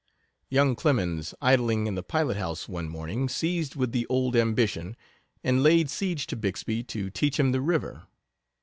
[0.49, 4.97] Young Clemens idling in the pilot house was one morning seized with the old ambition,
[5.43, 8.07] and laid siege to Bixby to teach him the river.